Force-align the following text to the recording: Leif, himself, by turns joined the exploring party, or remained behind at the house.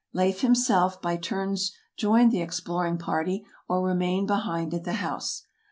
Leif, 0.13 0.41
himself, 0.41 0.99
by 0.99 1.15
turns 1.15 1.73
joined 1.95 2.31
the 2.31 2.41
exploring 2.41 2.97
party, 2.97 3.45
or 3.69 3.83
remained 3.85 4.25
behind 4.25 4.73
at 4.73 4.83
the 4.83 4.93
house. 4.93 5.45